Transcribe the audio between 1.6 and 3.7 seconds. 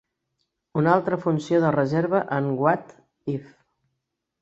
de reserva en What If?